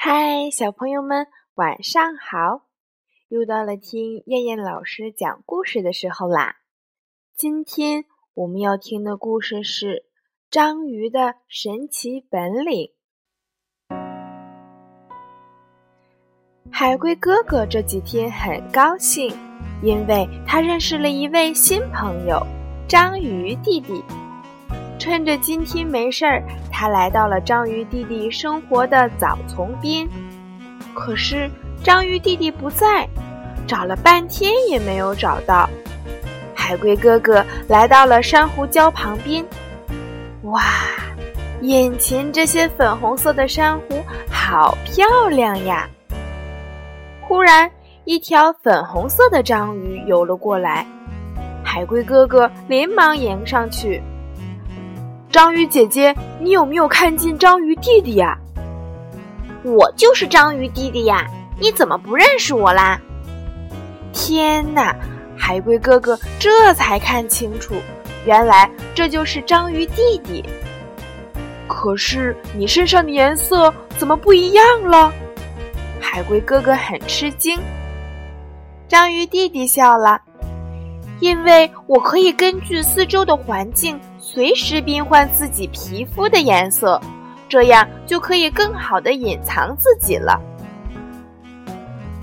[0.00, 1.26] 嗨，小朋友们，
[1.56, 2.68] 晚上好！
[3.26, 6.54] 又到了听燕燕老师讲故事的时候啦。
[7.36, 9.86] 今天我们要听的故事是
[10.52, 12.92] 《章鱼的神奇本领》。
[16.70, 19.36] 海龟哥哥这几天很高兴，
[19.82, 22.40] 因为他认识了一位新朋友——
[22.88, 24.00] 章鱼弟弟。
[24.98, 26.42] 趁着今天没事儿，
[26.72, 30.06] 他来到了章鱼弟弟生活的草丛边。
[30.92, 31.48] 可是
[31.84, 33.08] 章鱼弟弟不在，
[33.66, 35.70] 找了半天也没有找到。
[36.54, 39.44] 海龟哥哥来到了珊瑚礁旁边，
[40.42, 40.62] 哇，
[41.62, 45.88] 眼前这些粉红色的珊瑚好漂亮呀！
[47.22, 47.70] 忽然，
[48.04, 50.84] 一条粉红色的章鱼游了过来，
[51.64, 54.02] 海龟哥哥连忙迎上去。
[55.30, 58.36] 章鱼姐姐，你有没有看见章鱼弟弟呀？
[59.62, 61.26] 我就是章鱼弟弟呀！
[61.60, 62.98] 你怎么不认识我啦？
[64.10, 64.96] 天哪！
[65.36, 67.74] 海龟哥哥这才看清楚，
[68.24, 70.42] 原来这就是章鱼弟弟。
[71.66, 75.12] 可是你身上的颜色怎么不一样了？
[76.00, 77.58] 海龟哥哥很吃惊。
[78.88, 80.18] 章鱼弟弟笑了，
[81.20, 84.00] 因为我可以根据四周的环境。
[84.30, 87.00] 随时变换自己皮肤的颜色，
[87.48, 90.38] 这样就可以更好的隐藏自己了。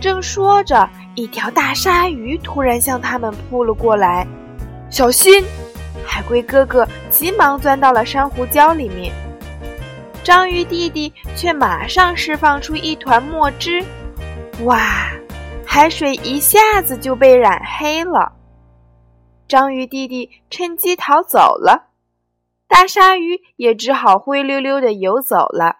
[0.00, 4.24] 正说着，一条大鲨鱼突然向他们扑了过来，
[4.88, 5.42] 小心！
[6.06, 9.12] 海龟哥哥急忙钻到了珊瑚礁里面，
[10.22, 13.84] 章鱼弟弟却马上释放出一团墨汁，
[14.62, 15.10] 哇！
[15.66, 18.34] 海水一下子就被染黑了。
[19.48, 21.87] 章鱼弟弟趁机逃走了。
[22.68, 25.76] 大鲨鱼也只好灰溜溜的游走了。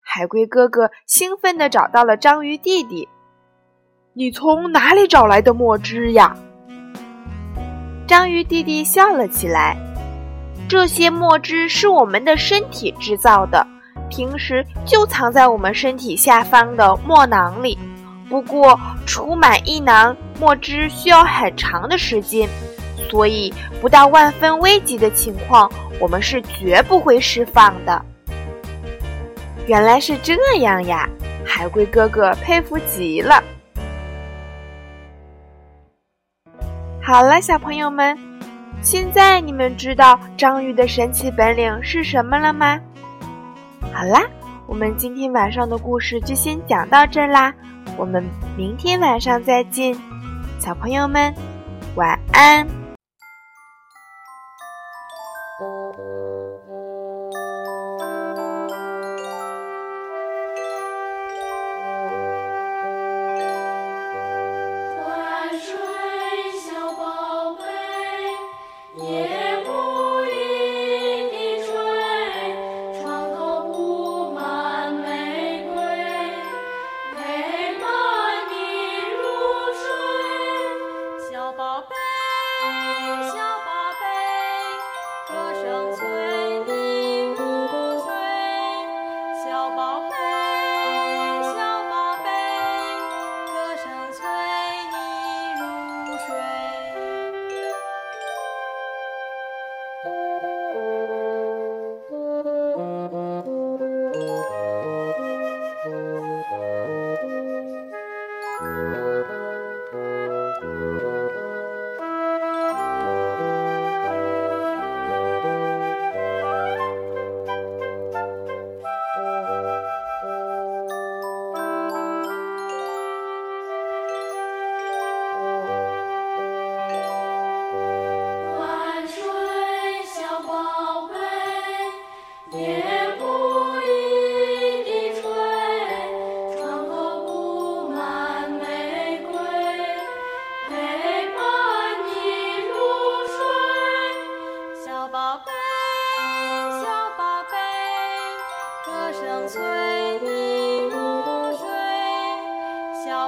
[0.00, 3.08] 海龟哥哥兴奋地找到了章鱼弟弟
[4.12, 6.36] ：“你从哪里找来的墨汁呀？”
[8.06, 9.74] 章鱼弟弟笑了起来
[10.68, 13.66] ：“这些墨汁是我们的身体制造的，
[14.10, 17.78] 平时就藏在我们身体下方的墨囊里。
[18.28, 22.46] 不过，储满一囊墨汁需要很长的时间。”
[23.14, 25.70] 所以，不到万分危急的情况，
[26.00, 28.04] 我们是绝不会释放的。
[29.68, 31.08] 原来是这样呀，
[31.46, 33.40] 海龟哥哥佩服极了。
[37.00, 38.18] 好了，小朋友们，
[38.82, 42.80] 现在你们知道章鱼的神奇本领是什么了吗？
[43.92, 44.22] 好啦，
[44.66, 47.54] 我们今天晚上的故事就先讲到这啦，
[47.96, 48.24] 我们
[48.56, 49.96] 明天晚上再见，
[50.58, 51.32] 小朋友们，
[51.94, 52.66] 晚安。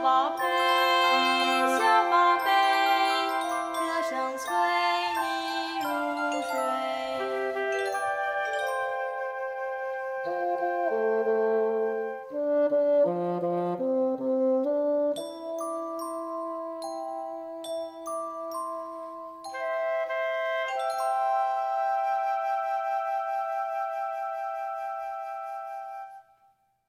[0.00, 0.43] Bob.